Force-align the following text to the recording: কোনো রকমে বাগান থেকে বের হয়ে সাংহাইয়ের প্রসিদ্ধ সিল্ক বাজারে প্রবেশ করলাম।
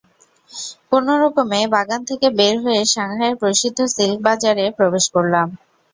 কোনো 0.91 1.13
রকমে 1.23 1.59
বাগান 1.75 2.01
থেকে 2.09 2.27
বের 2.39 2.55
হয়ে 2.63 2.81
সাংহাইয়ের 2.93 3.39
প্রসিদ্ধ 3.41 3.79
সিল্ক 3.95 4.17
বাজারে 4.27 4.65
প্রবেশ 4.77 5.05
করলাম। 5.15 5.47